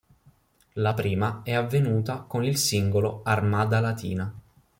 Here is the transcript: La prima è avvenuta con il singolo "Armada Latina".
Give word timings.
La 0.73 0.95
prima 0.95 1.41
è 1.43 1.53
avvenuta 1.53 2.21
con 2.21 2.43
il 2.43 2.57
singolo 2.57 3.21
"Armada 3.23 3.79
Latina". 3.79 4.33